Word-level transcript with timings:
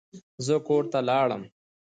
زه 0.45 0.55
کور 0.67 0.83
ته 0.91 0.99
لاړم. 1.09 1.43